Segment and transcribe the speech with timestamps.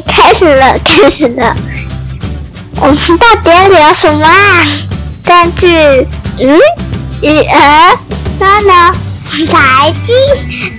[0.00, 1.54] 开始了，开始了。
[2.80, 4.66] 我们到底要聊什么啊？
[5.24, 5.68] 根据
[6.38, 6.58] 嗯，
[7.22, 7.98] 育儿、
[8.40, 8.92] 妈妈、
[9.48, 10.14] 财经，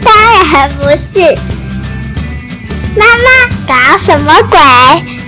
[0.04, 0.14] 当
[0.52, 1.38] 然不是。
[2.98, 3.28] 妈妈
[3.68, 4.60] 搞什么鬼？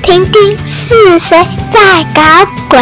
[0.04, 1.44] 听听是谁
[1.74, 2.22] 在搞
[2.70, 2.80] 鬼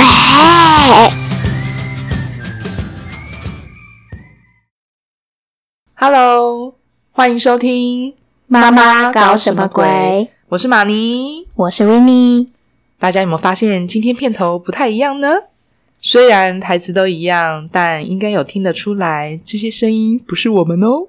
[5.96, 6.76] ？Hello，
[7.12, 8.12] 欢迎收听
[8.48, 9.86] 《妈妈搞什么鬼》。
[10.56, 12.48] 我是玛尼，我是维尼。
[12.98, 15.28] 大家有没有发现今天片头不太一样呢？
[16.00, 21.08] 虽然台词都一样，但应该有听得出来，这些声音不是我们哦。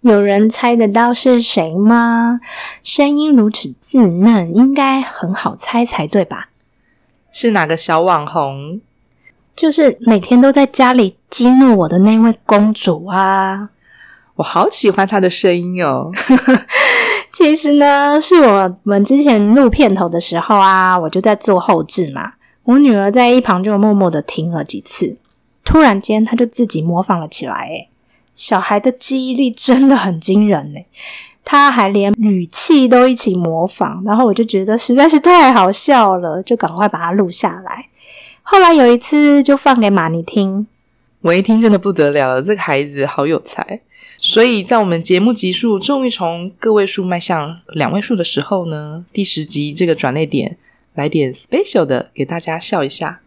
[0.00, 2.40] 有人猜得到是谁吗？
[2.82, 6.48] 声音如此稚嫩，应该很好猜才对吧？
[7.30, 8.80] 是哪个小网红？
[9.54, 13.68] 就是每天都在家里激怒我的那位公主啊！
[14.36, 16.10] 我好喜欢她的声音哦。
[17.36, 22.32] 其实呢，是我们之前录片头的时候啊，我就在做后置嘛。
[22.64, 25.18] 我女儿在一旁就默默的听了几次，
[25.62, 27.90] 突然间她就自己模仿了起来，诶
[28.34, 30.80] 小孩的记忆力真的很惊人呢，
[31.44, 37.88] 他还连语气都一起模仿，然后我就觉得实在是太好笑了，就赶快把它录下来。
[38.42, 40.66] 后来有一次就放给玛尼听，
[41.20, 43.82] 我一听真的不得了了，这个孩子好有才。
[44.28, 50.58] 所以在我们节目集数终于从个位数迈向两位数的时候呢，第十集这个转捩点，
[50.94, 53.20] 来点 special 的给大家笑一下。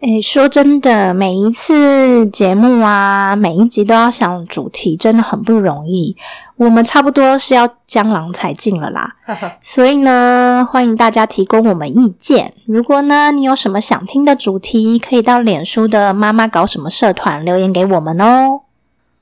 [0.00, 6.16] 诶，说真的，每一次节目啊，每一集都要想主题，真的很不容易。
[6.56, 9.16] 我们差不多是要江郎才尽了啦，
[9.60, 12.54] 所以呢，欢迎大家提供我们意见。
[12.64, 18.62] 如果呢，你有什么想听的主题，可以到脸书的妈妈搞什么社团留言给我们哦。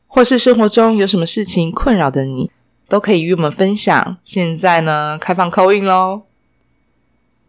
[0.08, 2.50] 或是生活中有什么事情困扰的你，
[2.88, 4.16] 都可以与我们分享。
[4.24, 6.22] 现在呢，开放扣印喽。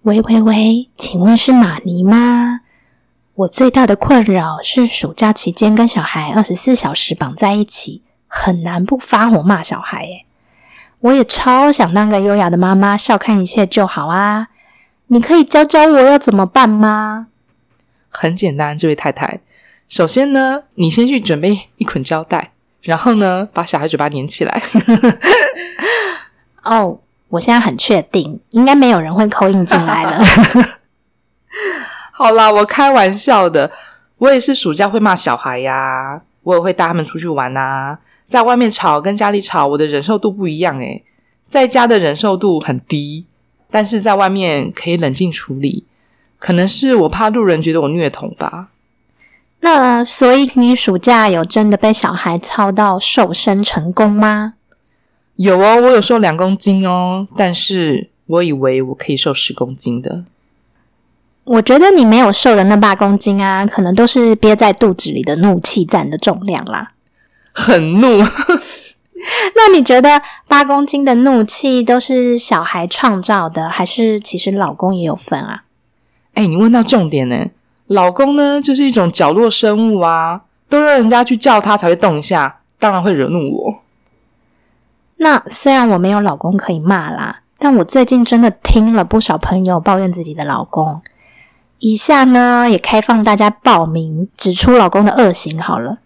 [0.04, 2.62] 喂喂喂，请问是玛尼吗？
[3.36, 10.04] 我最大的困扰是暑假期间跟小孩二十四小时绑在一起，很难不发火骂小孩。
[10.04, 10.26] 诶
[11.00, 14.50] 我也超想当个优雅的妈妈，笑看一切就好啊！
[15.08, 17.28] 你可以教教我要怎么办吗？
[18.10, 19.40] 很简单，这位太太，
[19.90, 24.62] 首先呢，你先去准备一捆胶带，然后呢，把小孩嘴巴粘起来。
[26.64, 30.24] 哦，我现在很确定，应该没有人会扣印进来了。
[32.14, 33.72] 好啦，我开玩笑的。
[34.20, 37.98] 我也是暑假会骂小孩呀，我也会带他们出去玩啊。
[38.28, 41.04] 在外面吵跟家里吵，我的忍受度不一样诶。
[41.48, 43.26] 在家的忍受度很低，
[43.72, 45.86] 但是在外面可以冷静处理。
[46.38, 48.68] 可能是我怕路人觉得我虐童吧。
[49.62, 54.54] 那所以你暑假有真的被小孩操到瘦身成功吗？
[55.36, 60.24] 有哦，我有瘦两公斤哦，但是我以为我可以瘦十公斤的。
[61.46, 66.92] 我觉得你没有瘦的那八公斤啊，可能都是憋在肚子里的怒气占的重量啦。
[67.54, 68.20] 很怒，
[69.56, 75.64] 那你觉得八公斤的怒气都是小孩创造的，还是其实老公也有份啊？
[76.36, 77.48] 哎，你问到重点呢。
[77.90, 83.76] 老公呢，就是一种角落生物啊，都让人家去叫他才会动一下，当然会惹怒我。
[85.18, 91.02] 那虽然我没有老公可以骂啦，但我最近真的听了不少朋友抱怨自己的老公。
[91.80, 95.98] 以下呢，也开放大家报名，指出老公的恶行好了。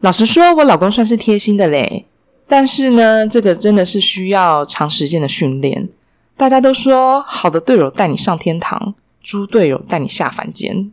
[0.00, 2.06] 老实说，我老公算是贴心的嘞，
[2.48, 5.88] 但是呢，这个真的是需要长时间的训练。
[6.36, 10.90] 大家都说，好的队友带你上天堂，猪队友带你下凡间，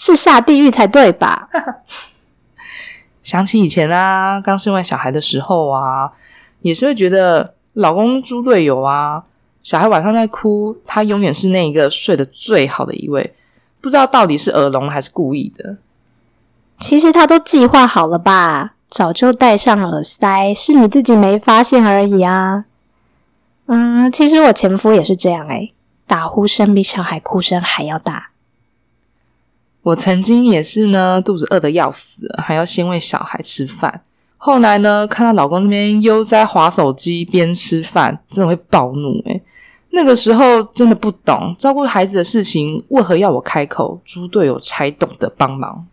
[0.00, 1.48] 是下地狱才对吧？
[3.20, 6.12] 想起以前啊，刚生完小孩的时候啊，
[6.62, 9.24] 也是会觉得老公猪队友啊。
[9.64, 13.34] 小孩晚上在哭，他永远是那一个睡得最好的一位，
[13.80, 15.76] 不知道到底是耳聋还是故意的。
[16.78, 22.66] 其实他都计划好了吧，早就戴上耳塞，是你自己没发现而已啊。
[23.66, 25.74] 嗯，其实我前夫也是这样诶，
[26.06, 28.27] 打呼声比小孩哭声还要大。
[29.82, 34.02] 我曾经也是呢，肚子饿得要死，还要先喂小孩吃饭。
[34.36, 39.42] 后来呢，看到老公那边悠哉划手机边吃饭，真的会暴怒诶
[39.90, 44.00] 那个时候真的不懂照顾孩子的事情，为何要我开口？
[44.04, 45.86] 猪队友才懂得帮忙。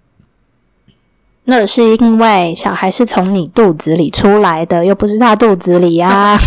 [1.45, 6.37] 那是因为小孩是从你肚子里出来的，又不是他肚子里啊。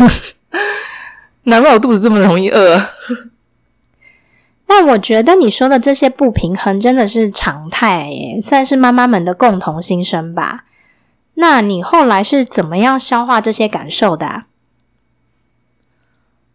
[1.45, 2.79] 难怪我肚子这么容易饿。
[4.71, 10.67] 但我觉得你说的这些不平衡真的是常态，耶，算是妈妈们的共同心声吧。
[11.35, 14.43] 那你后来是怎么样消化这些感受的？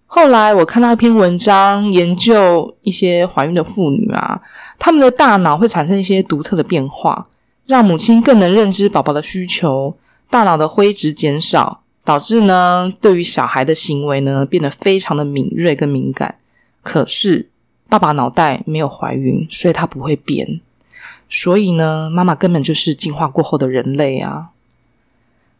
[0.06, 4.40] 后来我看到一篇文章，研究一些怀孕的妇女啊，
[4.78, 7.28] 她们的大脑会产生一些独特的变化，
[7.66, 9.98] 让母亲更能认知宝宝的需求，
[10.30, 16.36] 大脑的灰质减少，导致呢对于小孩的行为呢变得非常的敏锐跟敏感。
[16.84, 17.50] 可是
[17.94, 20.60] 爸爸脑袋没有怀孕，所以他不会变。
[21.30, 24.48] 所以呢，妈妈根本就是进化过后的人类啊。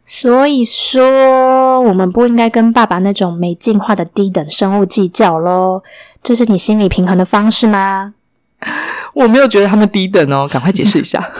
[0.04, 5.84] 所以说，我们不应该跟爸爸那种没进化的低等生物计较喽。
[6.24, 8.14] 这是你心理平衡的方式吗？
[9.14, 11.30] 我没有觉得他们低等哦，赶快解释一下。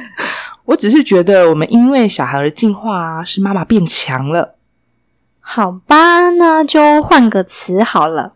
[0.64, 4.54] 我只是觉得，我们因为小孩而进化，是妈妈变强了。
[5.40, 8.32] 好吧，那就换个词好了。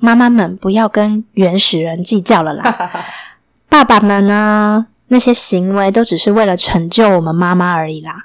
[0.00, 2.90] 妈妈们不要跟原始人计较了啦。
[3.68, 8.24] 爸爸们呢，那些行为都只是为了成就我们妈妈而已啦。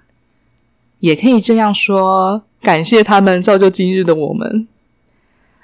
[1.00, 4.68] 也可以这样说，感谢他们造就今日的我们。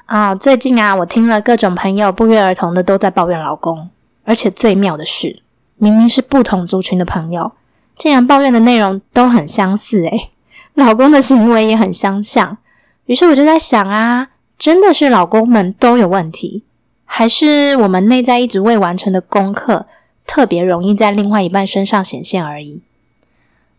[0.05, 3.89] 啊，最近啊，我听了各种朋友不约而同的都在抱怨老公，
[4.25, 5.41] 而且最妙的是，
[5.77, 7.53] 明明是不同族群的朋友，
[7.97, 10.31] 竟然抱怨的内容都很相似，诶
[10.73, 12.57] 老公的行为也很相像。
[13.05, 14.27] 于是我就在想啊，
[14.61, 16.63] 真的是老公们都有问题，
[17.03, 19.87] 还是我们内在一直未完成的功课，
[20.27, 22.79] 特别容易在另外一半身上显现而已？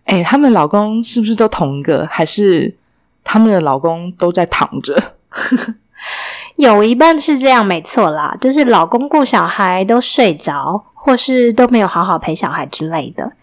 [0.06, 2.04] 哎，他们老公是不是都同一个？
[2.10, 2.74] 还是
[3.22, 5.14] 他们的老公都在躺着？
[6.58, 13.34] 有一半是这样，没错啦，就是老公顾小孩都睡着，或是都没有好好陪小孩之类的。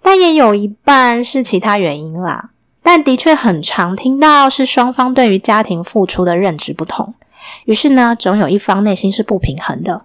[0.00, 2.52] 但也有一半是其他原因啦。
[2.88, 7.14] 但的确很常听到是双方对于家庭付出的认知不同，
[7.64, 10.02] 于是呢，总有一方内心是不平衡的。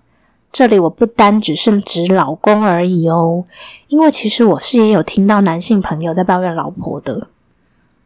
[0.51, 3.45] 这里我不单只是指老公而已哦，
[3.88, 7.28] 因为其实我是也有听到男性朋友在抱怨老婆的。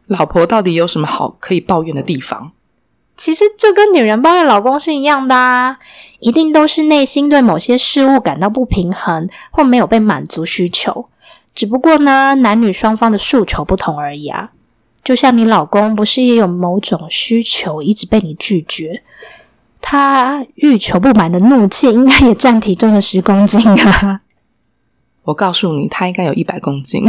[0.08, 2.52] 老婆到底有什么好可以抱怨的地方？
[3.16, 5.78] 其实这跟女人抱怨老公是一样的啊，
[6.20, 11.06] 一定都是内心对某些事物感到不平衡或没有被满足需求，
[11.54, 14.50] 只不过呢，男女双方的诉求不同而已啊。
[15.06, 19.04] 就像你老公不是也有某种需求一直被你拒绝？
[19.80, 24.22] 他欲求不满的怒气，应该也占体重的十公斤啊！
[25.22, 27.04] 我告诉你，他应该有一百公斤。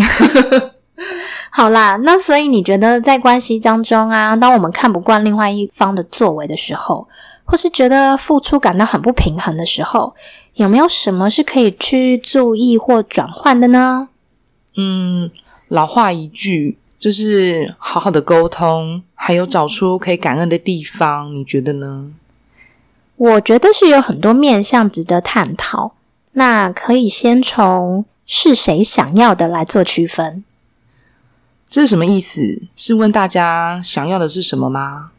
[1.50, 7.08] 好啦，那所以你觉得在关系当中啊，当我们看不惯另外一方的作为的时候，
[7.46, 10.14] 或是觉得付出感到很不平衡的时候，
[10.54, 14.10] 有没有什么是可以去注意或转换的呢？
[14.76, 15.32] 嗯，
[15.68, 22.12] 老话一句，就是好好的沟通，还有找出可以感恩的地方，你觉得呢？
[23.16, 25.94] 我觉得是有很多面向值得探讨。
[26.34, 30.44] 那可以先从是谁想要的来做区分。
[31.68, 32.68] 这是什么意思？
[32.76, 35.12] 是问大家想要的是什么吗？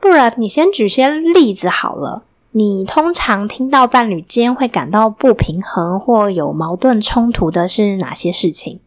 [0.00, 2.22] 不然你先举些例子好了。
[2.52, 8.80] 你通常听到伴侣间会感到不平衡或有矛盾冲突的是哪些事情？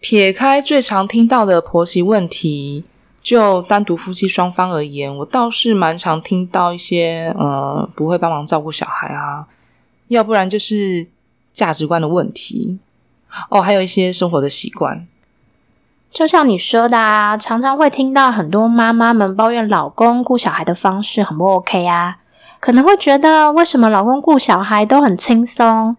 [0.00, 2.84] 撇开最常听到的婆媳问题。
[3.22, 9.46] 就单独夫妻双方而言，我倒是蛮常听到一些呃不会帮忙照顾小孩啊，
[10.08, 11.06] 要不然就是
[11.52, 12.78] 价值观的问题
[13.50, 15.06] 哦，还有一些生活的习惯。
[16.10, 22.16] 就像你说的啊，常常会听到很多妈妈们抱怨老公顾小孩的方式很不 OK 啊，
[22.58, 25.94] 可能会觉得为什么老公顾小孩都很轻松，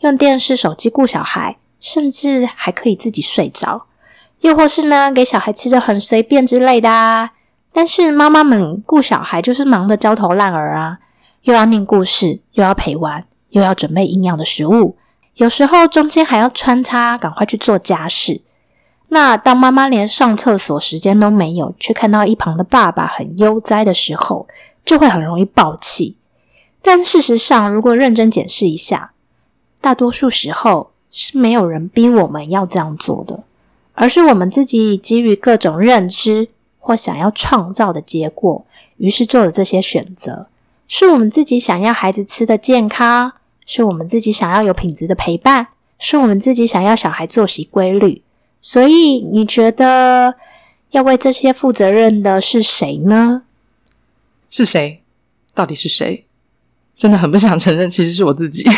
[0.00, 3.86] 用电视、手机顾小孩，甚至还可以自己睡着。
[4.40, 7.32] 又或是呢，给小孩吃的很随便之类的啊。
[7.72, 10.98] 但是妈妈们顾小孩就是忙得焦头烂额啊，
[11.42, 14.96] 又要念故事，又要陪玩，又要准备营养的食物，
[15.34, 18.42] 有时候中间还要穿插赶快去做家事。
[19.08, 24.46] 那当妈妈连上厕所时间都没有，却看到一旁的爸爸很悠哉的时候，
[24.84, 26.16] 就会很容易爆气。
[26.82, 29.12] 但事实上，如果认真检视一下，
[29.80, 33.44] 大多数时候是没有人逼我们要这样做的。
[33.94, 36.48] 而是我们自己基于各种认知
[36.80, 38.64] 或想要创造的结果，
[38.96, 40.46] 于是做了这些选择。
[40.88, 43.32] 是我们自己想要孩子吃的健康，
[43.66, 48.22] 是我们自己想要有品质的陪伴，是我们自己想要小孩作息规律。
[48.60, 50.34] 所以，你觉得
[50.90, 53.42] 要为这些负责任的是谁呢？
[54.48, 55.02] 是谁？
[55.54, 56.24] 到底是谁？
[56.96, 58.64] 真的很不想承认，其实是我自己。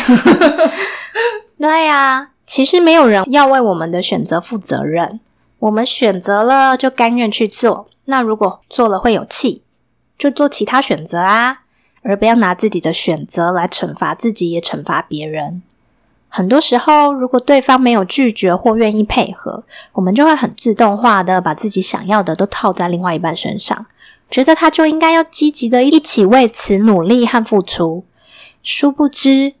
[1.65, 2.29] 对呀。
[2.45, 5.19] 其实没有人要为我们的选择负责任，
[5.57, 7.87] 我们选择了就甘愿去做。
[8.05, 9.63] 那如果做了会有气，
[10.15, 11.61] 就做其他选择啊，
[12.03, 15.63] 而不要拿自己的选择来惩罚自己，也惩罚别人。
[16.29, 23.87] 很多时候，如果对方没有拒绝或愿意配合，我们就会很自动化的把自己想要的都套在另外一半身上，
[24.29, 28.05] 觉得他就应该要积极的一起为此努力和付出。
[28.61, 29.55] 殊不知，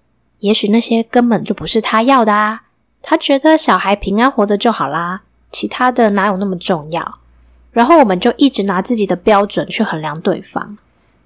[0.45, 2.61] 也许那些根本就不是他要的啊！
[3.01, 5.21] 他觉得小孩平安活着就好啦，
[5.51, 7.17] 其他的哪有那么重要？
[7.71, 10.77] 然后我们就一直拿自己的标准去衡量对方，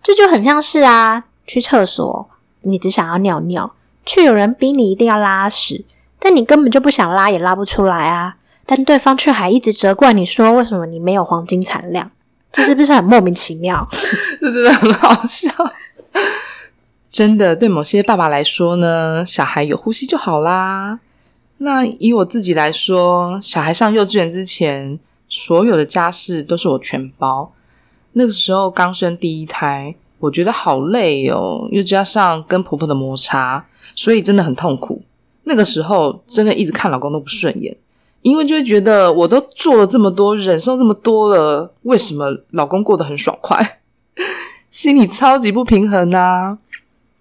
[0.02, 2.30] 这就很像是啊，去厕所
[2.62, 3.74] 你只想要尿尿，
[4.06, 5.84] 却有人逼你一定要拉屎，
[6.18, 8.38] 但你根本就不想拉，也拉不出来啊！
[8.66, 12.10] 但对方却还一直责怪你说，为什么你没有黄金产量？
[12.54, 13.86] 这是不是很莫名其妙？
[14.40, 15.50] 这真的很好笑。
[17.12, 21.00] 真的，对某些爸爸来说呢，小孩有呼吸就好啦。
[21.58, 27.52] 那以我自己来说，小孩上幼稚园之前，所有的家事都是我全包。
[28.14, 35.02] 那个时候刚生第一胎，我觉得好累哦，又加上跟婆婆的摩擦，所以真的很痛苦。
[35.44, 37.76] 那个时候真的一直看老公都不顺眼，
[38.22, 43.80] 因为就会觉得我都做了这么多，忍受这么多了，为什么老公过得很爽快？
[44.70, 46.58] 心里超级不平衡啊！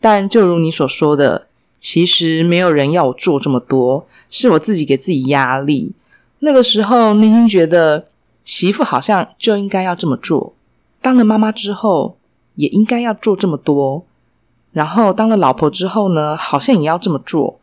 [0.00, 1.46] 但就如你所说的，
[1.80, 5.94] 其实没有人要我做这么多，是我自己给自己压力。
[6.40, 8.06] 那个时候内心觉得
[8.44, 10.54] 媳妇好像就应该要这么做，
[11.02, 12.16] 当了妈妈之后
[12.54, 14.04] 也应该要做这么多，
[14.72, 17.58] 然后当了老婆之后呢，好像也要这么做，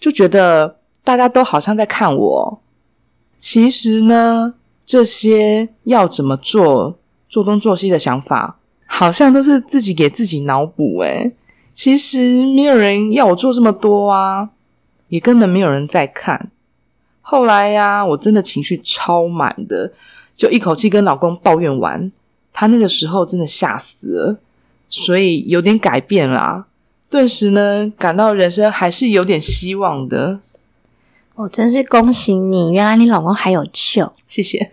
[0.00, 2.60] 就觉得大家都好像在看我。
[3.38, 4.54] 其实呢，
[4.86, 6.96] 这些要怎么做、
[7.28, 11.32] 做东做西的想法，好像都是自己给自己脑补诶
[11.82, 14.50] 其实没有人要我做这么多啊，
[15.08, 16.48] 也根本没有人在看。
[17.20, 19.92] 后来呀，我真的情绪超满的，
[20.36, 22.12] 就一口气跟老公抱怨完，
[22.52, 24.38] 他那个时候真的吓死了，
[24.88, 26.66] 所以有点改变啦。
[27.10, 30.38] 顿时呢，感到人生还是有点希望的。
[31.34, 34.12] 我真是恭喜你，原来你老公还有救。
[34.28, 34.70] 谢谢。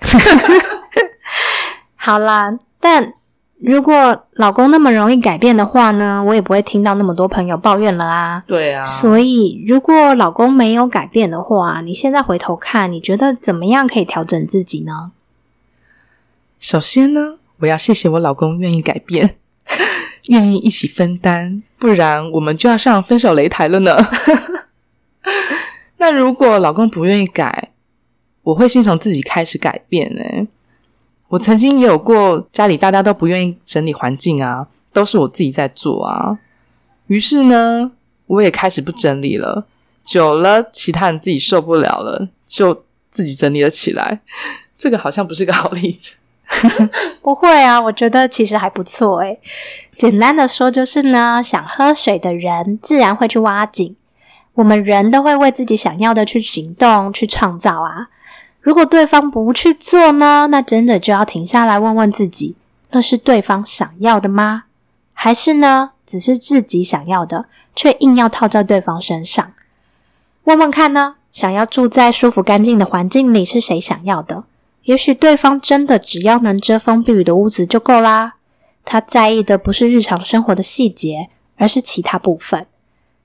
[1.98, 3.16] 好啦，但。
[3.62, 8.42] 如果老公那么容易改变的话呢，我也不会听到那么多朋友抱怨了啊。
[8.48, 8.86] 对啊。
[8.86, 15.12] 所以，如果老公没有改变的话，你现在回头看，你觉得怎么样可以调整自己呢？
[16.60, 19.36] 首先呢，我要谢谢我老公愿意改变，
[20.28, 23.98] 愿意一起分担，不然我们就要上分手擂台了呢。
[25.98, 27.72] 那如果老公不愿意改，
[28.44, 30.48] 我会先从自己开始改变呢。
[31.30, 36.38] 我曾经也有过家里大家都不愿意整理环境啊，都是我自己在做啊。
[37.08, 37.92] 于是呢，
[38.28, 39.66] 我也开始不整理了。
[40.04, 44.22] 久了，其他人自己受不了了，就自己整理了起来。
[44.76, 46.16] 这个好像不是个好例子。
[47.22, 49.40] 不会啊，我觉得其实还不错诶。
[49.98, 53.96] 简单的说就是呢，想喝水的人自然会去挖井。
[54.56, 58.10] 我们人都会为自己想要的去行动、去创造啊。
[58.70, 60.46] 如果对方不去做呢？
[60.52, 62.56] 那真的就要停下来问问自己：
[62.92, 64.66] 那是对方想要的吗？
[65.12, 67.46] 还是呢，只是自己想要的，
[67.76, 69.54] 却硬要套在对方身上？
[70.44, 71.16] 问问看呢？
[71.32, 74.44] 想要住在舒服干净的环境里，是谁想要的？
[74.84, 78.36] 也许对方真的只要能遮风避雨的屋子就够啦。
[78.86, 82.68] 他在意的不是日常生活的细节，而是其他部分。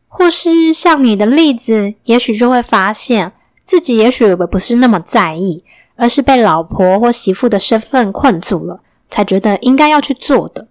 [0.08, 3.32] 或是像你的例子，也许就会发现。
[3.64, 5.64] 自己也许不是那么在意，
[5.96, 10.68] 而是被老婆或媳妇的身份困住了，才觉得应该要去做的。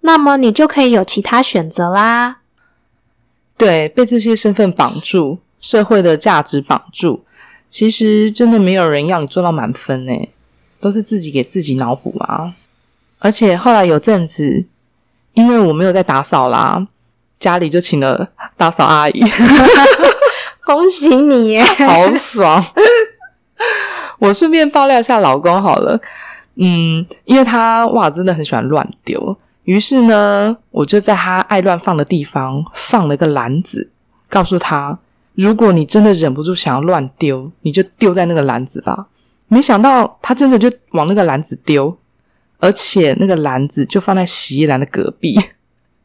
[0.00, 2.38] 那么你就可以有其他选择啦。
[3.56, 7.22] 对，被这些身份绑住，社会的价值绑住，
[7.70, 10.12] 其实真的没有人要你做到满分呢，
[10.80, 12.54] 都是自己给自己脑补啊。
[13.20, 14.66] 而且后来有阵子，
[15.32, 16.86] 因为我没有在打扫啦，
[17.38, 19.22] 家里就请了打扫阿姨。
[20.64, 21.62] 恭喜你耶！
[21.62, 22.64] 好爽！
[24.18, 26.00] 我顺便爆料一下老公好了，
[26.56, 33.90] 嗯，因为他哇真的很喜欢乱丢，于是呢，我就在他爱乱放的地方放了个篮子，
[34.28, 34.98] 告诉他，
[35.34, 39.06] 如果你真的忍不住想要乱丢，你就丢在那个篮子吧。
[39.48, 41.96] 没想到他真的就往那个篮子丢，
[42.58, 45.38] 而且那个篮子就放在洗衣篮的隔壁。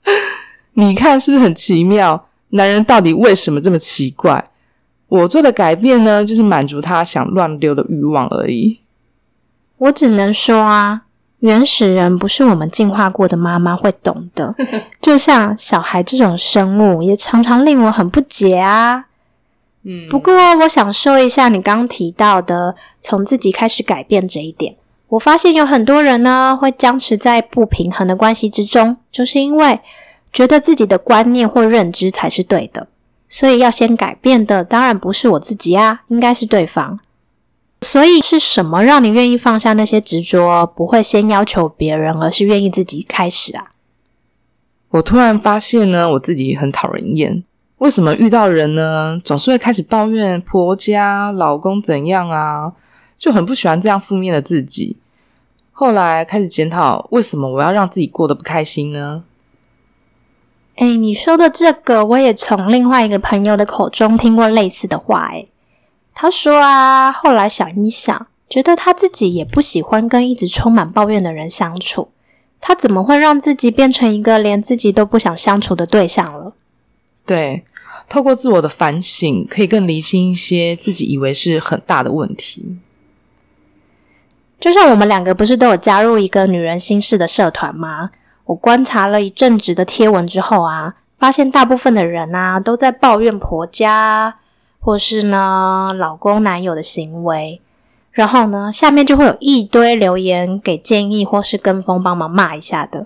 [0.73, 2.28] 你看是不是很奇妙？
[2.49, 4.49] 男人到底为什么这么奇怪？
[5.07, 8.79] 我做的改变呢，就是满足他想乱丢的欲望而已。
[9.77, 11.01] 我只能说啊，
[11.39, 14.53] 原始人不是我们进化过的妈妈会懂的。
[15.01, 19.05] 就像小孩这种生物，也常常令我很不解啊。
[19.83, 24.75] 嗯，不过我想说一下你刚提到的从自己开始改变这一点。
[25.07, 29.79] 我发现有很多人呢，会僵持在不平衡的关系之中，就是因为。
[30.31, 32.87] 觉得自己的观念或认知才是对的，
[33.27, 36.99] 所以要先改变的当然不是我自己啊，应该是对方。
[37.81, 43.71] 所以是什么让你愿意放下那些执着，不会先要求别人，而是愿意自己开始啊？
[44.89, 47.43] 我突然发现呢，我自己很讨人厌。
[47.77, 52.73] 为什么遇到人呢，总是会开始抱怨婆家、老公怎样啊？
[53.17, 54.97] 就很不喜欢这样负面的自己。
[55.71, 59.23] 后来开始检讨，为什么我要让自己过得不开心呢？
[60.79, 65.29] 哎，你说的这个，我也从另外一个朋友的口中听过类似的话。
[65.33, 65.45] 哎，
[66.15, 72.11] 他说啊，后来想一想，觉得他自己也不喜欢跟一直充满抱怨的人相处。
[72.61, 76.53] 他怎么会让自己变成一个连自己都不想相处的对象了？
[77.25, 77.65] 对，
[78.07, 82.77] 透过自我的反省，可以更理清一些自己以为是很大的问题。
[84.61, 88.11] 就像我们两个不是都有加入一个女人心事的社团吗？
[88.49, 94.37] 我观察了一阵子的贴文之后啊，发现大部分的人啊都在抱怨婆家，
[94.79, 97.61] 或是呢老公男友的行为，
[98.11, 103.05] 然后呢下面就会有一堆留言给建议或是跟风帮忙骂一下的。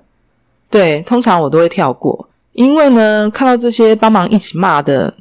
[0.70, 5.16] 对，通常我都会跳过，因为呢看到这些帮忙一起骂的，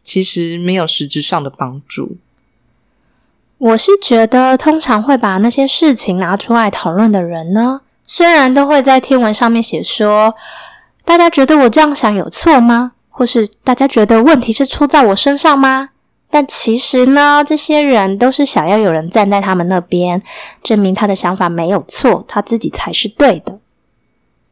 [0.00, 2.16] 其实没有实质上的帮助。
[3.58, 10.34] 我是觉得，通常会把那些事情拿出来讨论的人呢，虽然都会在天文上面写说，
[11.04, 12.92] 大家觉得我这样想有错吗？
[13.10, 15.90] 或是大家觉得问题是出在我身上吗？
[16.30, 20.22] 但其实呢，这些人都是想要有人站在他们那边，
[20.62, 23.58] 证明他的想法没有错，他自己才是对的。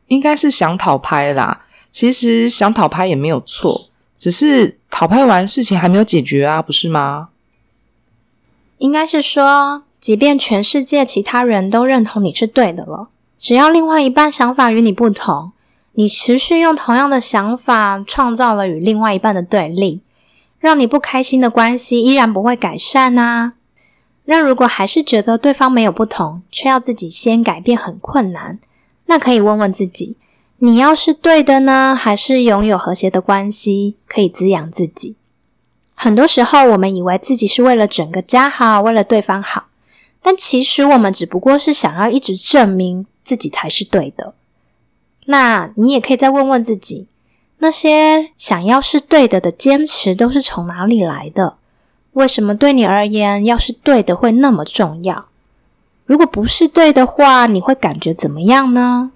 [0.09, 1.63] 应该是想讨拍啦。
[1.91, 7.29] 其实想讨拍也没有错，只是讨拍完事情还没有解决啊，不是吗？
[8.79, 13.09] 应该是说，即便全世界其他人都认同你是对的了，
[13.39, 15.53] 只要另外一半想法与你不同，
[15.93, 20.01] 你持续用同样的想法创造了与另外一半的对立，
[20.59, 23.55] 让你不开心的关系依然不会改善啊。
[24.25, 28.59] 那如果还是觉得对方没有不同，却要自己先改变很困难，
[29.07, 30.17] 那可以问问自己：
[30.59, 35.15] 你要是对的呢，还是拥有和谐的关系可以滋养自己？
[35.95, 39.67] 很多时候，我们以为自己是为了整个家好，为了对方好，
[40.21, 44.35] 但其实我们只不过是想要一直证明自己才是对的。
[45.25, 47.09] 那你也可以再问问自己，
[47.59, 51.57] 那些想要是对的的坚持都是从哪里来的？
[52.13, 55.27] 为什么对你而言，要是对的会那么重要？
[56.05, 59.11] 如果不是对的话，你会感觉怎么样呢？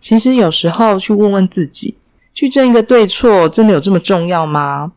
[0.00, 1.98] 其实有时候去问问自己，
[2.32, 4.92] 去争一个对错，真的有这么重要吗？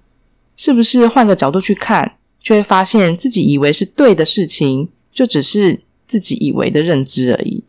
[0.56, 7.64] 是不是换个角度去看，就会发现自己以为是对的事情，就只是自己以为的认知而已。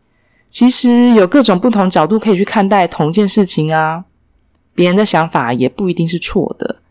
[0.49, 4.05] 其实有各种不同角度可以去看待同一件事情啊。
[4.73, 6.81] 别人的想法也不一定是错的，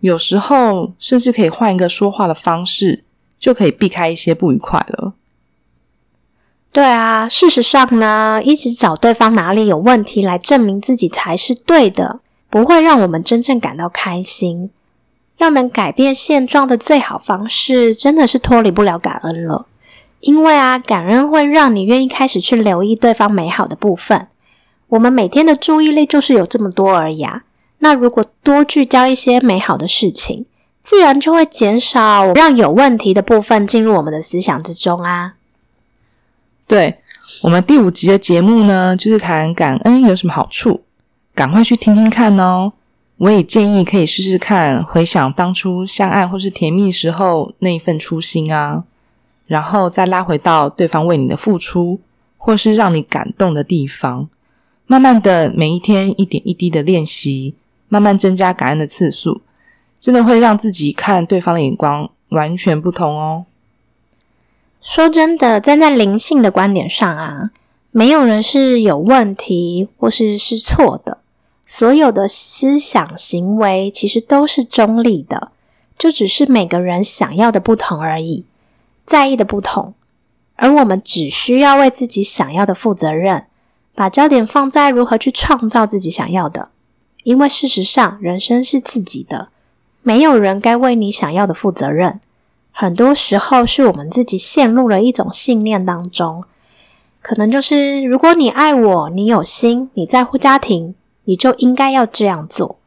[0.00, 3.04] 有时候甚至可以换一个说话的方式，
[3.38, 5.12] 就可以避开一些不愉快了。
[6.72, 14.70] 对啊，事实上呢，一直找对方哪里有问题来证明自己才是对的，不会让我们真正感到开心。
[15.36, 19.66] 要能改变现状的最好方式，真的是脱离不了感恩了。
[20.26, 24.26] 因为啊，感恩会让你愿意开始去留意对方美好的部分。
[24.88, 27.44] 我们每天的注意力就是有这么多而已啊。
[27.78, 30.44] 那如果多聚焦一些美好的事情，
[30.82, 35.34] 自然就会减少让有问题的部分进入我们的思想之中啊。
[36.66, 36.98] 对
[37.42, 40.82] 我们第五集的节目呢，就是谈感恩有什么好处，
[41.36, 42.72] 赶快去听听看哦。
[43.18, 48.82] 我也建议可以试试看，回想当初相爱或是甜蜜时候那一份初心啊，
[49.46, 52.00] 然后再拉回到对方为你的付出，
[52.36, 54.28] 或是让你感动的地方，
[54.86, 57.54] 慢慢的每一天一点一滴的练习，
[57.88, 59.40] 慢慢增加感恩的次数，
[59.98, 63.46] 真的会让自己看对方的眼光完全不同哦。
[64.82, 67.50] 说真的，站在灵性的观点上啊，
[67.90, 71.18] 没有人是有问题或是是错的。
[71.64, 75.50] 所有的思想行为其实都是中立的，
[75.98, 78.44] 就只是每个人想要的不同而已，
[79.06, 79.94] 在意的不同。
[80.56, 83.44] 而我们只需要为自己想要的负责任，
[83.94, 86.68] 把焦点放在如何去创造自己想要的。
[87.22, 89.48] 因为事实上，人生是自己的，
[90.02, 92.20] 没有人该为你想要的负责任。
[92.72, 96.44] 很多时候是我们自己陷入了一种信念当中，
[97.22, 100.94] 可能就是如果你爱我，你有心，你在乎家庭。
[101.28, 102.78] 你就应该要这样做，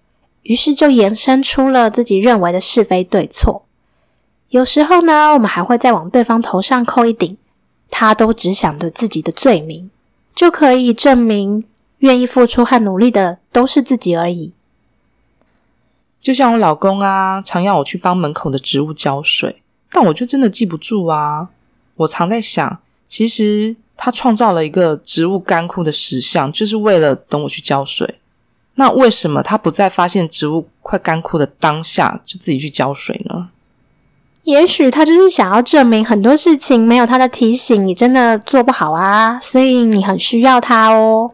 [0.43, 3.65] 于是就延伸出了自己认为的是非对错。
[4.49, 7.37] 有时候呢，我们还会再往对方头上扣一顶，
[7.89, 9.91] 他都只想着自己的罪名，
[10.33, 11.63] 就可以证明
[11.99, 14.53] 愿意付出和努力的都是自己而已。
[16.19, 21.49] 就像我老公啊，常要我去帮门口的植物浇水，但我就真的记不住啊。
[21.95, 28.15] 我常在想，其实他创造了一个植物干枯的石像，就是为了等我去浇水。
[28.75, 33.49] 那为什么他不在发现植物快干枯的当下就自己去浇水呢？
[34.43, 41.31] 也许他就是想要证明很多事情没有他的提醒，你真的做不好啊，所以你很需要他哦。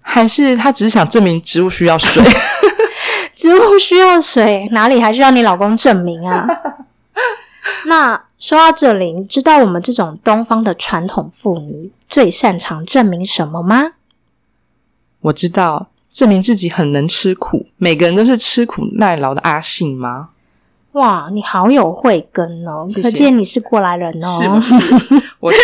[0.00, 2.24] 还是他只是想证明植物需要水？
[3.36, 6.46] 植物需要水，哪里还需要你老公证明啊？
[7.86, 13.92] 那说到这里，你知道我们这种东方的传统妇女最擅长证明什么吗？
[15.20, 17.66] 我知道，证明自己很能吃苦。
[17.76, 20.30] 每个人都是吃苦耐劳的阿信吗？
[20.92, 22.84] 哇，你好有慧根哦！
[22.88, 24.28] 谢谢可见你是过来人哦。
[24.38, 25.22] 是不是？
[25.38, 25.60] 我是。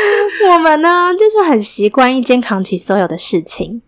[0.52, 3.80] 我们呢，就是很习惯一肩扛起所有的事情，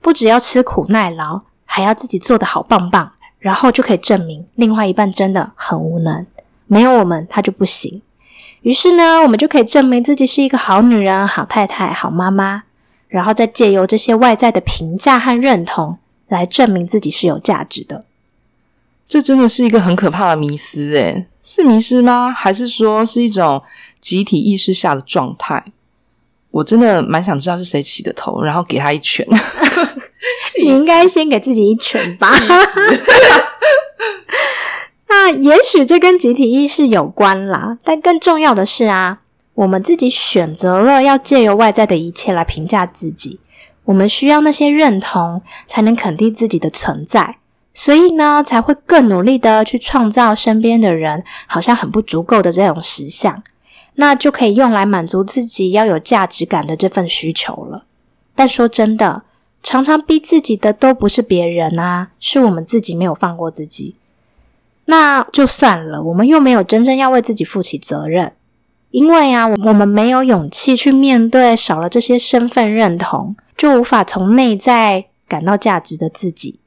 [0.00, 6.24] 不只要吃苦耐劳，还要自己做的好棒棒，然后就可以证明另外一半真的很无能，
[6.66, 8.00] 没有我们他就不行。
[8.62, 12.62] 于是呢，我们就可以证明自己是一个好女人、好太太、好妈妈，
[13.08, 15.98] 然后再借由这些外在的评价和认同，
[16.28, 18.04] 来证明自己是有价值的。
[19.08, 22.30] 这真的是一个很可怕的迷思，诶，是迷失吗？
[22.30, 23.62] 还是说是一种
[24.00, 25.64] 集体意识下的状态？
[26.50, 29.26] 我真的蛮想知道是谁起的头，然后给他一拳。
[30.60, 32.32] 你应该先给自己一拳吧。
[35.08, 39.20] 那也许这跟集体意识有关啦，但更重要的是啊，
[39.54, 43.40] 我们自己选择了要借由外在的一切来评价自己，
[43.84, 47.38] 我们需要那些认同，才能肯定自己的存在，
[47.74, 53.42] 所以呢，才会更努力的去创造身边的人好像很不足够的这种实相，
[53.94, 57.84] 那就可以用来满足自己要有价值感的这份需求了。
[58.34, 59.22] 但说真的，
[59.62, 63.94] 常常逼自己的都不是别人啊，是我们自己没有放过自己。
[64.86, 68.32] 那就算了，我们又没有真正要为自己负起责任，
[68.90, 76.58] 因为啊，我们没有勇气去面对少了这些身份认同，就无法从内在感到价值的自己，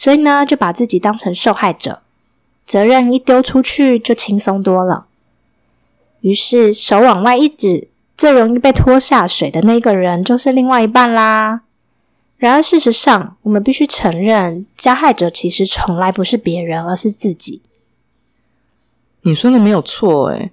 [0.00, 2.00] 所以呢，就把自己当成受害者，
[2.64, 5.04] 责任一丢出去就轻松多了。
[6.22, 11.60] 于是手往外一指，最容易被拖下水的那个人就是另外一半啦。
[12.38, 17.60] 然而，事实上，我们必须承认，加害者其实从来不是别人，而是自己。
[19.20, 20.50] 你说的没有错，诶，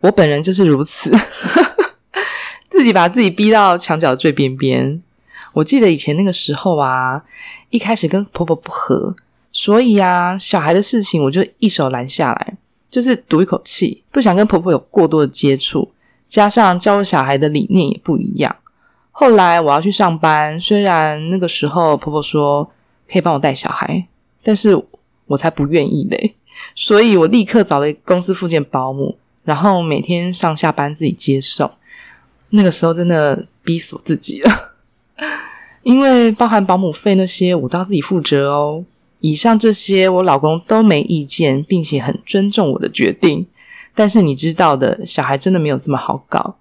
[0.00, 1.16] 我本人就是如此，
[2.68, 5.00] 自己把自己逼到墙角最边边。
[5.52, 7.22] 我记得以前那个时候啊，
[7.70, 9.14] 一开始跟婆婆不和，
[9.52, 12.56] 所以啊，小孩的事情我就一手拦下来，
[12.88, 15.90] 就是赌一口气，不想跟婆婆有过多的接触。
[16.28, 18.54] 加上教我小孩的理念也不一样。
[19.10, 22.70] 后来我要去上班，虽然那个时候婆婆说
[23.10, 24.06] 可以帮我带小孩，
[24.42, 24.80] 但是
[25.26, 26.36] 我才不愿意嘞。
[26.76, 31.68] 所以我立刻找了公司附近保姆，然后每天上下班自己接送。
[32.50, 34.69] 那个时候真的逼死我自己了，
[35.82, 38.84] 因为包含保姆费那些我都要自己负责哦。
[39.20, 43.46] 以上这些我老公都没意见，并且很尊重我的决定。
[43.94, 46.56] 但是你知道的，小孩真的没有这么好搞。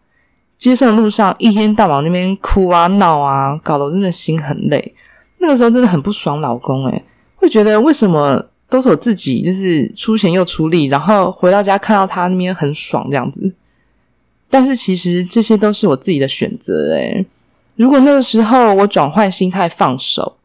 [0.58, 4.94] 接送的路上一天到晚那边哭啊闹啊，搞得我真的心很累。
[5.38, 7.04] 那个时候真的很不爽老公，诶，
[7.36, 13.54] 会觉得为什么都是我自己，就是出钱又出力，然后回到家看到他那边很爽这样子。
[14.50, 17.26] 但是其实这些都是我自己的选择，诶，
[17.80, 20.36] 如果那个时候我转换心态放手，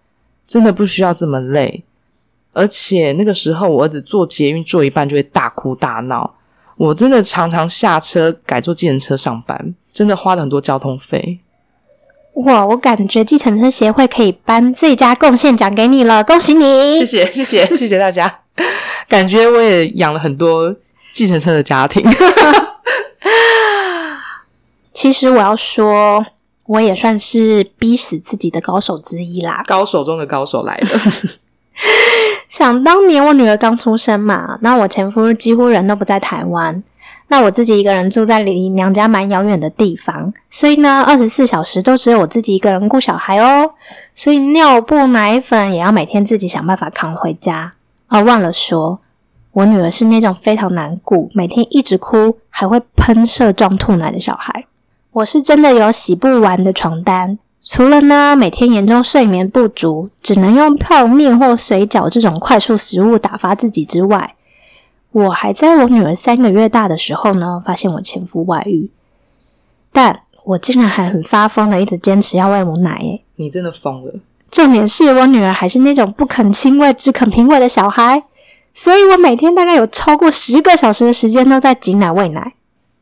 [0.46, 1.82] 真的不需要这么累。
[2.52, 6.36] 而且那个时候我儿子坐捷运坐一半就会大哭大闹。
[6.76, 11.40] 我真的常常下车改坐计程车上班，真的花了很多交通费。
[12.34, 16.98] 哇，我感觉计程车协会可以颁最佳贡献奖给你了，恭喜你！
[16.98, 18.42] 谢谢，谢谢， 谢谢大家。
[19.08, 20.72] 感觉我也养了很多
[21.12, 22.04] 计程车的家庭。
[24.92, 26.24] 其实我要说，
[26.66, 29.62] 我也算是逼死自己的高手之一啦。
[29.66, 30.88] 高手中的高手来了。
[32.48, 36.82] 想当年我女儿刚出生嘛，那我前夫几乎人都不在台湾，
[37.28, 43.72] 那我自己一个人住在离娘家蛮遥远的地方，所以呢，二十四小时都只有我自己一个人顾小孩哦，
[44.14, 47.72] 所以尿布、奶粉也要每天自己想办法扛回家。
[48.06, 49.00] 而忘了说，
[49.50, 54.66] 我女儿是那种非常难顾，每天一直哭，还会喷射状吐奶的小孩。
[55.14, 57.38] 我是真的有洗不完的床单。
[57.62, 64.34] 除了呢，每天严重睡眠不足，只能用泡面或水饺这种快速食物打发自己之外，
[65.12, 68.90] 我还在我女儿三个月大的时候呢，发现我前夫外遇，
[69.92, 74.14] 但我竟然还很发疯的一直坚持要喂母奶诶你真的疯了！
[74.50, 78.24] 重点是我女儿还是那种不肯亲喂、只肯平喂的小孩，
[78.74, 82.54] 所以我每天大概有超过十个小时的时间都在挤奶喂奶。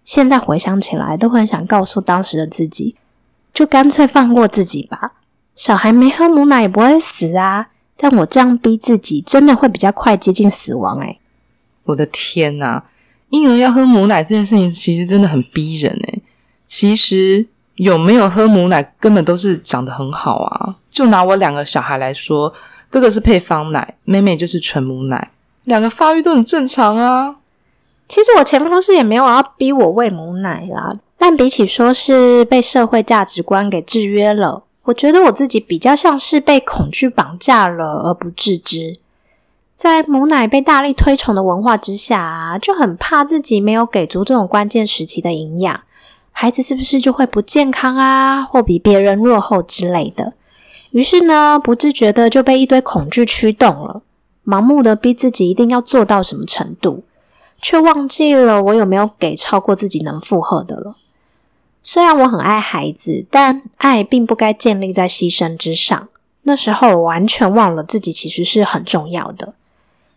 [0.05, 2.97] 现在回想起来，都很想告诉当时的自己，
[3.55, 5.13] 就干脆放过自己吧。
[5.55, 11.21] 小孩没喝母奶也不会死啊，但我这样逼自己，真的会比较快接近死亡诶、
[11.85, 12.83] 我的天呐！
[13.31, 16.23] 婴儿要喝母奶这件事情，其实真的很逼人诶。
[16.67, 20.77] 其实有没有喝母奶，根本都是长得很好啊。
[20.91, 22.53] 就拿我两个小孩来说，
[22.91, 25.31] 哥哥是配方奶，妹妹就是纯母奶，
[25.65, 27.37] 两个发育都很正常啊。
[28.13, 38.99] 其实我前夫是也没有要逼我喂母奶啦，但比起说是被社会价值观给制约了，我觉得我自己比较像是被恐惧绑架了而不自知。
[39.75, 45.81] 在母奶被大力推崇的文化之下啊，就很怕自己没有给足这种关键时期的营养，
[46.33, 50.35] 孩子是不是就会不健康啊，或比别人落后之类的？
[50.91, 54.03] 于是呢，不自觉的就被一堆恐惧驱动了，
[54.45, 57.05] 盲目的逼自己一定要做到什么程度。
[57.63, 60.97] 却忘记了我有没有给超过自己能负荷的了。
[61.83, 66.09] 虽然我很爱孩子，但爱并不该建立在牺牲之上。
[66.43, 69.55] 那时候我完全忘了自己其实是很重要的。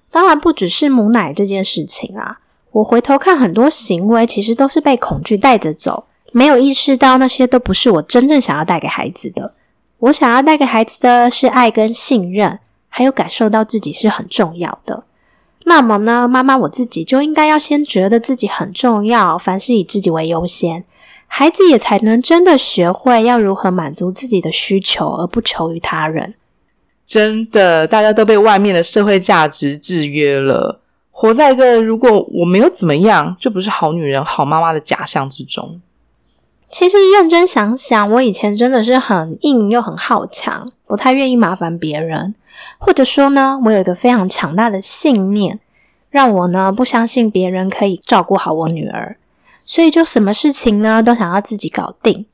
[0.09, 2.39] 当然不只是母奶这件事情啊，
[2.71, 9.53] 我回头看很多行为，其实都是被恐惧带着走，没有意识到那些都不是我真正想要带给孩子的。
[9.99, 15.03] 我想要带给孩子的是爱跟信任，还有感受到自己是很重要的。
[15.67, 20.85] 那么呢，妈妈我自己就应该要先觉得自己很重要，凡事以自己为优先，
[21.27, 26.35] 孩子也才能真的学会要如何满足自己的需求，而不求于他人。
[27.05, 30.79] 真的，大家都被外面的社会价值制约了，
[31.11, 35.81] 活在一个如果我没有怎么样，就不是好女人、好妈妈的假象之中。
[36.69, 42.35] 其实认真想想，我以前真的是很硬又很好强，不太愿意麻烦别人。
[42.77, 45.59] 或者说呢，我有一个非常强大的信念，
[46.09, 49.17] 让我呢不相信别人可以照顾好我女儿，
[49.65, 52.25] 所以就什么事情呢都想要自己搞定，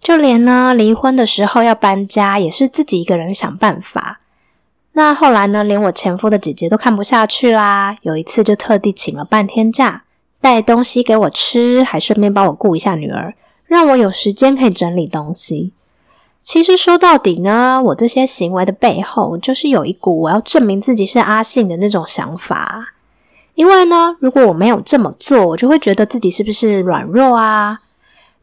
[0.00, 4.20] 就连呢离婚的时候要搬家，也是自己一个人想办法。
[4.92, 10.04] 那后来呢，连我前夫的姐姐都看不下去啦，有一次就特地请了半天假，
[10.40, 13.34] 带东西给我吃，还顺便帮我顾一下女儿，
[13.72, 15.72] 让我有时间可以整理东西。
[16.44, 22.92] 其实说到底呢，我这些行为的背后，就是有一股我要证明自己是阿信的那种想法。
[23.54, 27.80] 因为呢，如果我没有这么做，我就会觉得自己是不是软弱啊？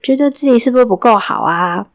[0.01, 1.85] 觉得自己是不是不够好啊？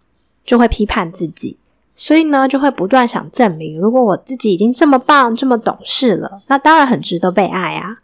[0.44, 1.56] 就会批判自己，
[1.96, 7.96] 所以呢，就会不断想证明，如果我自己已经这么棒、这么懂事了，那当然很值得被爱啊。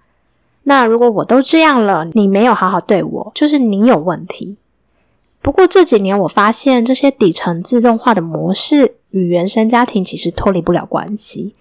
[0.65, 4.57] 那如果我都这样了，你没有好好对我，就是你有问题。
[5.43, 11.55] 不过这几年，我发现这些底层自动化的模式与原生家庭其实脱离不了关系。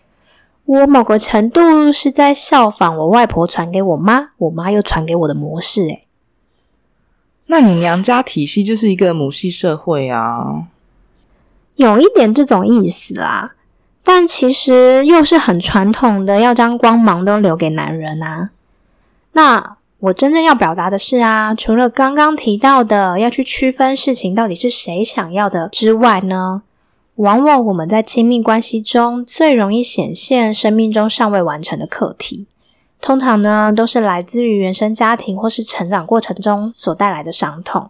[0.65, 5.84] 我某个程度是在效仿我外婆传给我妈，我妈又传给我的模式。
[5.84, 6.06] 诶
[7.48, 10.68] 那你娘家体系就是一个母系社会啊，
[11.76, 13.56] 有一点这种意思啊，
[14.04, 18.50] 但其实又是很传统的，要将光芒都留给男人啊。
[19.32, 19.79] 那。
[19.99, 26.62] 我真正要表达的是啊，除了刚刚提到的要去区分事情到底是谁想要的之外呢，
[27.15, 32.47] 往往我们在亲密关系中最容易显现生命中尚未完成的课题，
[33.01, 37.89] 通常呢都是来自于原生家庭或是成长过程中所带来的伤痛。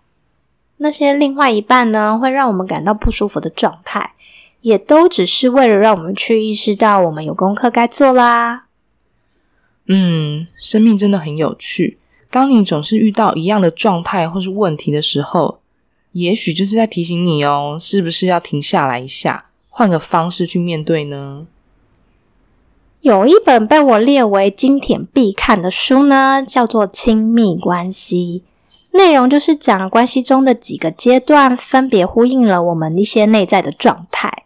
[0.77, 4.13] 那些另外一半呢会让我们感到不舒服的状态，
[4.61, 8.68] 也都只是为了让我们去意识到我们有功课该做啦。
[9.91, 11.97] 嗯，生命真的很有趣。
[12.29, 15.59] 当你总是遇到一样的状态或是问题的时候，
[16.11, 21.47] 也许就是在提醒你哦，是不是要停下来一下，换个方式去面对呢？
[23.01, 28.43] 有一本被我列为经典必看的书呢，叫做《亲密关系》，
[28.97, 34.43] 内容就是讲关系中的几个阶段，分别呼应了我们一些内在的状态。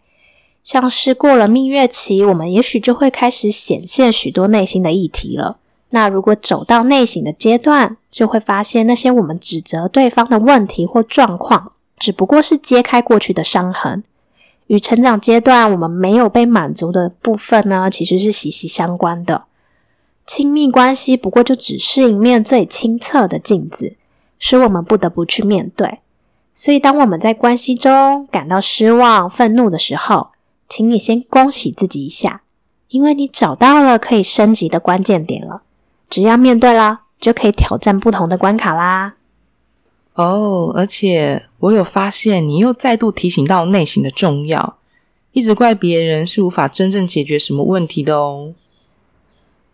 [0.64, 5.58] 像是过了蜜月期，我们也许就会开始显现许多内心的议题了。
[5.90, 14.02] 那如果走到内省的阶段，就会发现那些我们指责对方的问题或状况，只不过是揭开过去的伤痕，
[14.68, 19.44] 与成长阶段我们没有被满足的部分呢，其实是息息相关的。
[20.26, 23.96] 亲密关系不过就只是一面最清澈的镜子，
[24.38, 25.98] 使我们不得不去面对。
[26.54, 30.28] 所以，当我们在关系中感到失望、愤怒的时候，
[30.76, 32.42] 请你先恭喜自己一下，
[32.88, 35.62] 因为你找到了可以升级的关键点了。
[36.10, 39.14] 只要面对了，就可以挑战不同的关卡啦。
[40.14, 44.78] 哦，而且我有发现，你又再度提醒到内心的重要。
[45.30, 48.54] 一直怪别人是无法真正解决什么问题的哦。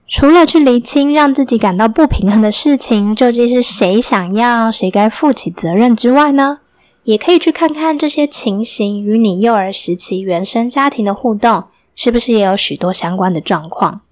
[0.06, 6.59] 除了去厘清让自己感到不平衡的事情究竟是谁想要、谁该负起责任之外呢，
[7.04, 14.02] 也可以去看看这些情形与你幼儿时期原生家庭的互动，是不是也有许多相关的状况。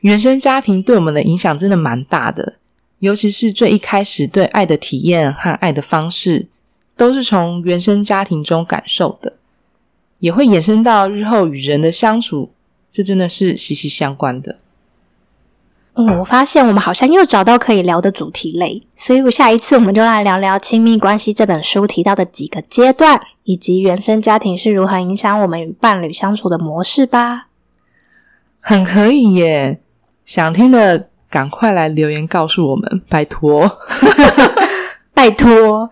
[0.00, 2.58] 原生家庭对我们的影响真的蛮大的，
[2.98, 6.48] 尤其是最一开始对爱的体验和爱的方式，
[6.96, 9.34] 都是从原生家庭中感受的，
[10.18, 12.50] 也会衍生到日后与人的相处。
[12.90, 14.58] 这真的是息息相关的。
[15.94, 27.48] 嗯，我发现我们好像又找到可以聊的主题类，所以我下一次我们就来聊聊《亲密关系》这本书提到的几个阶段，以及原生家庭是如何影响我们与伴侣相处的模式吧。
[28.60, 29.80] 很可以耶，
[30.24, 33.78] 想听的赶快来留言告诉我们，拜托，
[35.12, 35.90] 拜托。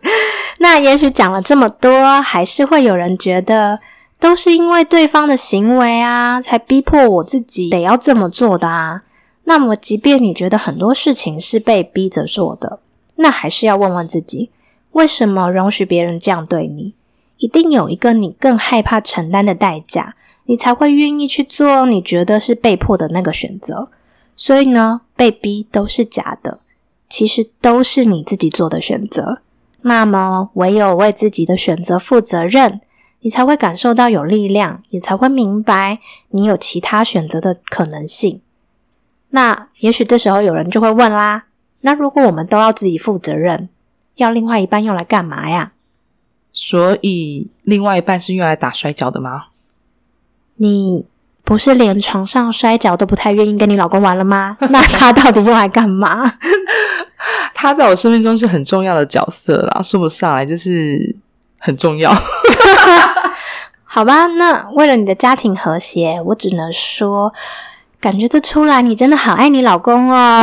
[0.60, 3.80] 那也许讲了这么多，还是会有人觉得。
[4.20, 9.02] 都是因为对方的行为啊，才逼迫我自己得要这么做的啊。
[9.48, 12.80] 那么，即便你觉得很多事情是被逼着做的，
[13.16, 14.50] 那还是要问问自己，
[14.92, 16.92] 为什么容许别人这样对你？
[17.38, 23.88] 一定有一个你更害怕承担的代价，你才会愿意去做你觉得是被迫的那个选择。
[24.36, 26.60] 所以呢，被逼都是假的，
[27.08, 29.40] 其实都是你自己做的选择。
[29.80, 32.82] 那么，唯有为自己的选择负责任。
[33.20, 38.42] 你才会感受到有力量，也才会明白你有其他选择的可能性。
[39.30, 41.44] 那也许这时候有人就会问啦：
[41.82, 43.68] 那如果我们都要自己负责任，
[44.16, 45.72] 要另外一半用来干嘛呀？
[46.50, 49.48] 所以，另外一半是用来打摔跤的吗？
[50.56, 51.06] 你
[51.44, 54.56] 不是连床上摔跤都不太愿意跟你老公玩了吗？
[54.70, 56.34] 那他到底用来干嘛？
[57.54, 61.16] 他在我生命中是很重要的角色啦，说不上来就是
[61.58, 62.12] 很重要。
[63.84, 67.32] 好吧，那为了你的家庭和谐，我只能说，
[68.00, 70.42] 感觉得出来你真的好爱你老公哦。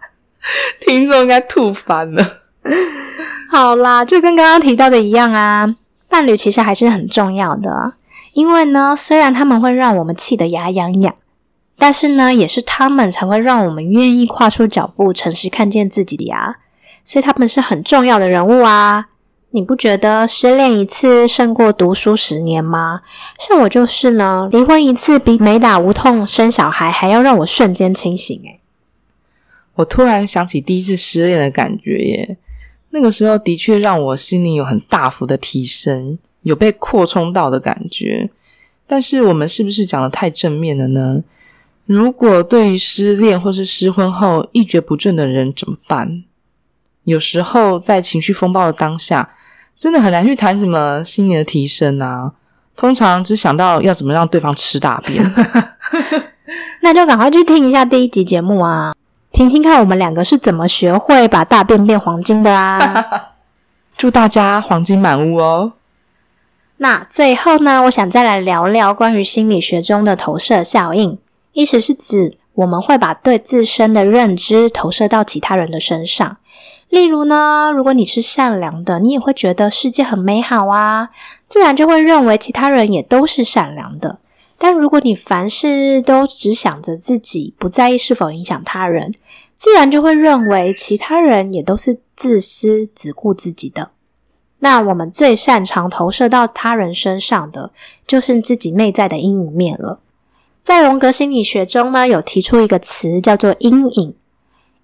[0.80, 2.40] 听众应该吐翻了。
[3.50, 5.74] 好啦，就跟刚刚提到的一样啊，
[6.08, 7.92] 伴侣其实还是很重要的，
[8.32, 11.14] 因为呢，虽然他们会让我们气得牙痒痒，
[11.78, 16.56] 但是呢，也是他们才会让我们愿意跨出脚步，诚实看见自己的牙，
[17.04, 19.06] 所以他们是很重要的人物啊。
[19.54, 23.02] 你不觉得失恋一次胜过读书十年吗？
[23.38, 28.36] 像我就是呢，离婚一次比没打无痛生小孩还要让我瞬间清醒。
[28.42, 28.60] 诶
[29.76, 32.36] 我突然想起第一次失恋的感觉耶，
[32.90, 38.28] 那个时候的确让我心里有很大幅的提升，有被扩充到的感觉。
[38.88, 41.22] 但是我们是不是讲的太正面了呢？
[41.86, 46.24] 如果对于失恋或是失婚后一蹶不振的人怎么办？
[47.04, 49.30] 有时候在情绪风暴的当下。
[49.84, 52.32] 真的很难去谈什么心理的提升啊！
[52.74, 55.22] 通常只想到要怎么让对方吃大便，
[56.80, 58.94] 那就赶快去听一下第一集节目啊，
[59.30, 63.04] 听听看我们两个是怎么学会把大便变黄金的啊！
[63.98, 65.74] 祝大家黄金满屋哦！
[66.78, 71.18] 那最后呢，我想再来聊聊关于心理学中的投射效应，
[71.52, 76.38] 意思是指我们会把对自身的认知投射到其他人的身上。
[76.94, 81.10] 例如呢，如果你是善良的，你也会觉得世界很美好啊，
[81.48, 84.20] 自然就会认为其他人也都是善良的。
[84.58, 89.12] 但如果你凡事都只想着自己，不在意是否影响他人，
[89.56, 93.90] 自然就会认为其他人也都是自私、只顾自己的。
[94.60, 97.72] 那我们最擅长投射到他人身上的，
[98.06, 99.98] 就是自己内在的阴影面了。
[100.62, 104.14] 在荣格心理学中呢，有提出一个词叫做阴影。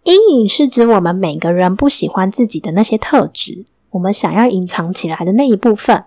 [0.04, 6.04] 阴影是指我们每个人不喜欢自己的那些特质，我们想要隐藏起来的那一部分。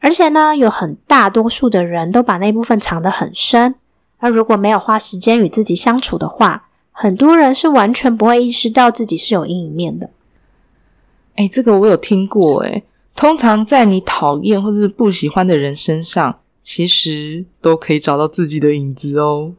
[0.00, 3.76] 而且呢，有很大多数的人都把那部分藏得很深。
[4.18, 10.10] 而如果没有花时间与自己相处的话，很多人是完全不会意识到自己是有阴影面的。
[11.36, 12.62] 哎，这个我有听过。
[12.62, 12.82] 哎，
[13.14, 19.52] 通常在你讨厌或者是不喜欢的人身上，其实都可以找到自己的影子哦。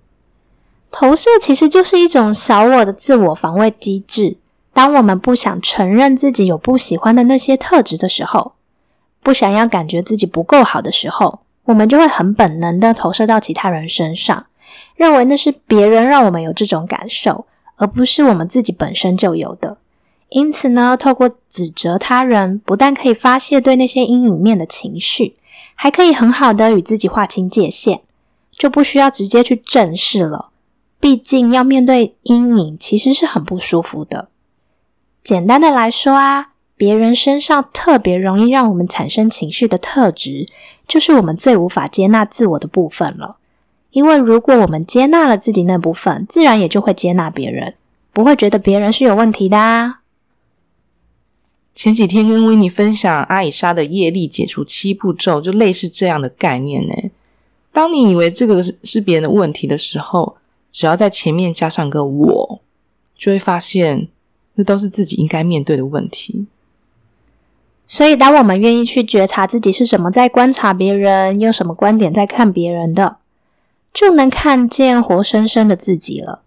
[0.95, 4.37] 投射其实就是一种小我的自我防卫机制。
[4.73, 8.53] 当我们不想承认自己有不喜欢的那些特质的时候，
[9.23, 14.45] 不想要感觉自己不够好的时候，我们就会很本能的投射到其他人身上，
[14.95, 19.77] 认为那是别人让我们有这种感受，而不是我们自己本身就有的。
[20.29, 25.37] 因此呢，透过指责他人，不但可以发泄对那些阴影面的情绪，
[25.73, 28.01] 还可以很好的与自己划清界限，
[28.51, 30.51] 就不需要直接去正视了。
[31.03, 34.29] 毕竟要面对阴影，其实是很不舒服的。
[35.21, 40.47] 简单的来说啊，别人身上特别容易让我们产生情绪的特质，
[40.87, 43.35] 就是我们最无法接纳自我的部分了。
[43.91, 47.73] 因为如果我们接纳了自己那部分，自然也就会接纳别人，
[48.13, 49.99] 不会觉得别人是有问题的啊。
[51.75, 56.93] 前几天跟维尼分享阿以莎的业力解除七步骤，就类似这样的概念呢。
[57.73, 60.37] 当你以为这个是是别人的问题的时候，
[60.73, 62.61] 只要在前面加上个我，
[63.15, 64.09] 就会发现
[64.55, 66.47] 那都是自己应该面对的问题。
[67.85, 73.17] 所以，当我们愿意去觉察自己是怎么在观察别人，用什么观点在看别人的，
[73.93, 76.41] 就能看见活生生的自己了。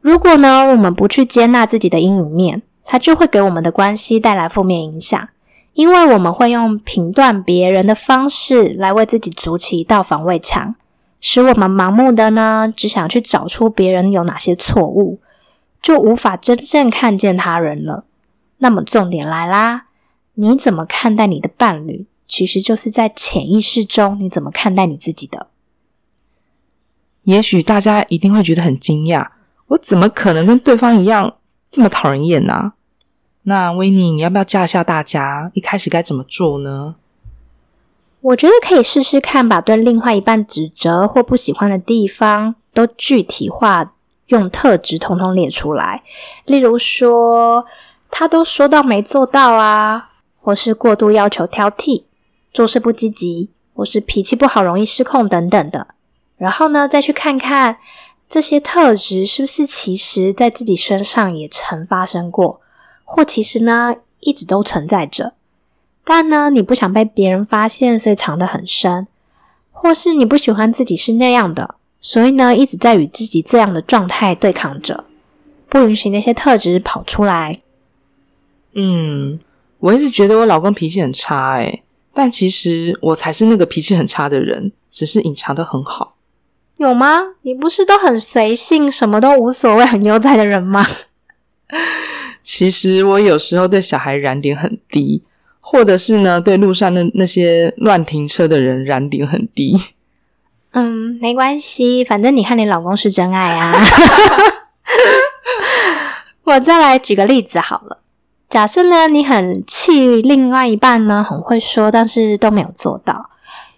[0.00, 5.28] 如果呢，我们不去接纳自己的阴影面，它就会给我们的关系带来负面影响，
[5.74, 10.74] 因为我们会用评断别人的方式来为自己筑起一道防卫墙，
[11.20, 15.20] 使我们盲目的呢只想去找出别人有哪些错误，
[15.82, 18.04] 就无法真正看见他人了。
[18.58, 19.86] 那么重点来啦，
[20.34, 25.48] 你怎么看待你的伴侣，其实就是在潜意识中你怎么看待你自己的。
[27.22, 29.28] 也许大家一定会觉得很惊讶，
[29.68, 31.36] 我怎么可能跟对方一样
[31.70, 32.72] 这么讨人厌呢？
[33.42, 36.96] 那维尼，你要不要教一下大家一开始该怎么做呢？
[38.20, 43.92] 我觉得可以试试看，把对另外一半指责或不喜欢的地方都具体化，
[44.26, 46.02] 用特质统统列出来。
[46.44, 47.64] 例如说，
[48.10, 50.10] 他都说到没做到啊，
[50.40, 52.04] 或是过度要求、挑剔、
[52.52, 55.88] 做事不积极，或是脾气不好、容易失控等等的。
[56.36, 57.78] 然后呢，再去看看
[58.28, 62.60] 这些特质是不是其实在自己身上也曾发生过。
[63.04, 65.32] 或其实呢，一直都存在着，
[66.10, 69.04] 但呢，你不想被别人发现，所以藏得很深；
[69.70, 75.04] 或是你不喜欢自己是那样的，所以呢，一直在与自己这样的状态对抗着，
[75.68, 77.60] 不允许那些特质跑出来。
[78.72, 79.38] 嗯，
[79.80, 81.82] 我一直觉得我老公脾气很差，诶
[82.14, 86.16] 但其实我才是那个脾气很差的人，只是隐藏的很好。
[86.78, 87.20] 有吗？
[87.42, 90.86] 你不是都很随性，什么都无所谓，很悠哉的人吗？
[92.42, 95.22] 其实我有时候对小孩燃点很低，
[95.70, 99.78] 或者是呢，对路上的那些乱停车的人燃点很低。
[100.70, 103.74] 嗯，没关系，反正你和你老公是真爱啊。
[106.44, 107.98] 我再来举个例子好了，
[108.48, 113.28] 假设呢，你很气另外一半呢，很会说，但是都没有做到。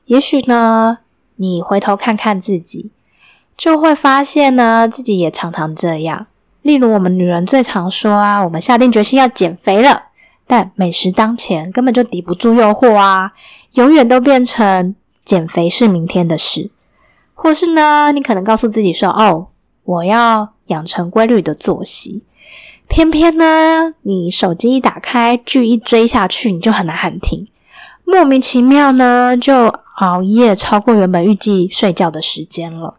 [0.05, 0.99] 也许呢，
[1.37, 2.93] 你回头看看自己，
[3.57, 6.29] 就会发现呢，自己也常常这样。
[6.63, 10.10] 例如，我们女人最常说啊，我们下定决心要减肥了，
[10.51, 13.31] 但美食当前，根本就抵不住诱惑啊，
[13.75, 16.73] 永远都变成减肥是明天的事。
[17.35, 19.47] 或是呢，你可能告诉自己说，哦，
[19.85, 22.25] 我要养成规律的作息，
[22.89, 27.47] 偏偏呢，你手机一打开，剧一追下去，你就很难喊停，
[28.05, 32.97] 莫名其妙呢，就熬夜超过原本预计睡觉的时间了。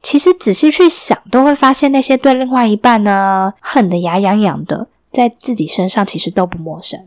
[0.00, 7.06] 其实仔细去想，都会发现那些对另外一半呢恨得牙痒痒的，在自己身上其实都不陌生。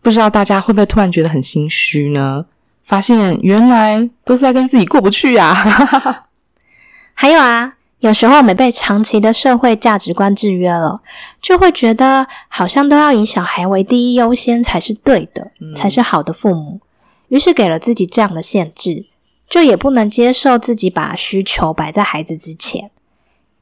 [0.00, 2.46] 不知道大家会不会突然觉得很心虚呢？
[2.84, 5.52] 发现原来都是在跟自己过不去呀！
[7.12, 11.02] 还有啊，有时候我们被长期的社会价值观制约了，
[11.42, 16.80] 就会觉得好像都要以小孩为第一优先才是对的，才是好的父母，
[17.28, 19.06] 于是给了自己这样的限制。
[19.50, 22.90] 就也不能接受自己把需求摆在孩子之前，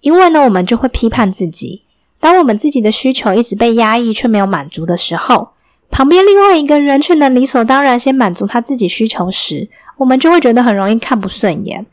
[0.01, 1.85] 因为呢，我们就会批判自己。
[2.27, 5.51] 当我们自己的需求一直被压抑却没有满足的时候，
[5.93, 11.87] 旁边另外一个人却能理所当然先满足他自己需求时，我们就会觉得很容易看不顺眼。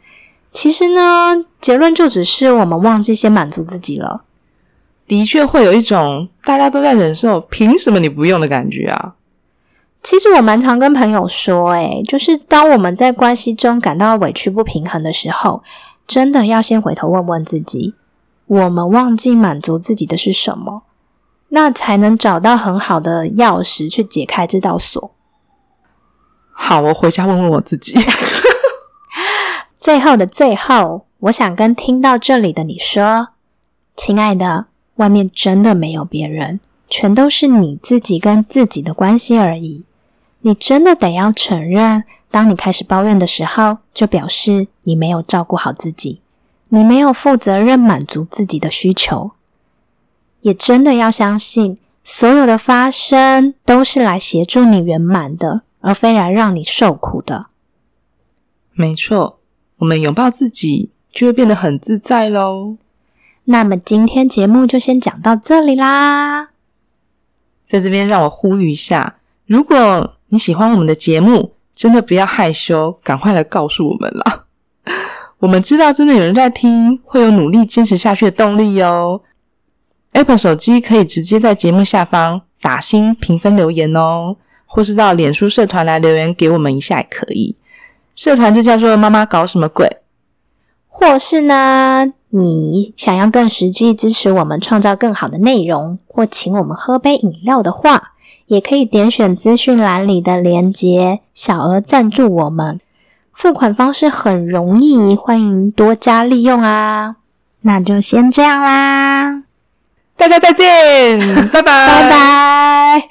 [0.51, 4.23] 其实呢，结论就只是我们忘记先满足自己了。
[5.05, 9.13] 的确会有一种大家都在忍受，凭什么你不用的感觉啊。
[10.01, 15.61] 其实我蛮常跟朋友说，诶，就是当我们在关系中感到委屈不平衡的时候，
[16.07, 17.93] 真的要先回头问问自己，
[18.47, 20.83] 我们忘记满足自己的是什么，
[21.49, 25.11] 那才能找到很好的钥匙去解开这道锁。
[26.51, 27.95] 好，我回家问问我自己。
[29.79, 33.29] 最后的最后，我想跟听到这里的你说，
[33.95, 39.85] 亲爱的，外面真的没有别人，全都是你自己跟自己的关系而已。
[40.41, 46.21] 你真的得要承认，当你开始抱怨的时候，就表示你没有照顾好自己，
[46.73, 49.33] 你没有负责任满足自己的需求。
[50.41, 57.45] 也真的要相信，所有的发生都是来协助你圆满的，而非来让你受苦的。
[58.73, 59.37] 没错，
[59.77, 62.77] 我们拥抱自己，就会变得很自在喽。
[63.43, 66.49] 那么今天节目就先讲到这里啦。
[67.67, 74.45] 在这边，让我呼吁一下，如果你喜欢我们的节目，真的不要害羞，赶快来告诉我们啦！
[75.43, 79.19] 我们知道真的有人在听，会有努力坚持下去的动力哦。
[80.13, 87.57] Apple 手机可以直接在节目下方打星评分留言哦，或是到脸书社团来留言给我们一下也可以。
[88.15, 89.97] 社团就叫做“妈妈搞什么鬼”，
[90.87, 98.13] 或是呢，你想要更实际支持我们创造更好的内容，或请我们喝杯饮料的话，
[98.47, 102.79] 也可以点选资讯栏里的链接，小额赞助我们。
[103.33, 107.15] 付款方式很容易，欢迎多加利用啊！
[107.61, 109.43] 那就先这样啦，
[110.15, 111.19] 大家再见，
[111.51, 113.07] 拜拜，拜拜。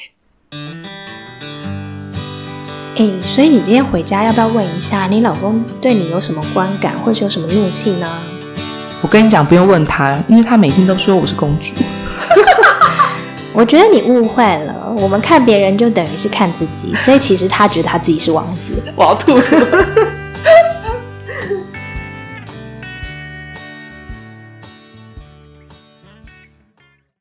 [2.96, 8.08] 哎，所以你今天回家要不要问一下，你老公对你有什么观感，或是有什么怒气呢？
[9.00, 11.74] 我跟你讲，不用问他，因为他每天都说我是公主。
[13.54, 18.72] 我觉得你误会了，我们看别人就等于是看自己，所以其实他觉得他自己是王子。
[18.96, 19.42] 我要吐了。